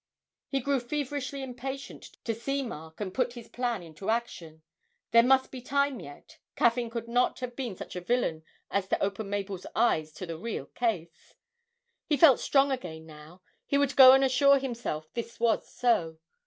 [0.47, 4.63] He grew feverishly impatient to see Mark and put his plan into action
[5.11, 8.99] there must be time yet, Caffyn could not have been such a villain as to
[9.03, 11.35] open Mabel's eyes to the real case!
[12.07, 16.17] He felt strong again now; he would go and assure himself this was so.